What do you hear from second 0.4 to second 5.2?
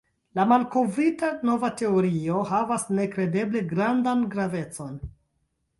malkovrita nova teorio havas nekredeble grandan gravecon.